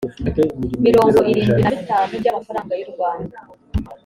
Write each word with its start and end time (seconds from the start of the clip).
mirongo 0.85 1.17
irindwi 1.31 1.59
na 1.63 1.71
bitanu 1.75 2.13
by 2.21 2.29
amafaranga 2.31 2.73
y 2.79 2.83
u 2.87 2.89
rwanda 2.93 3.37